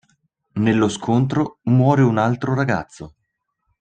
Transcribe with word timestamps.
Nello 0.53 0.89
scontro 0.89 1.59
muore 1.65 2.01
un 2.01 2.17
altro 2.17 2.55
ragazzo. 2.55 3.13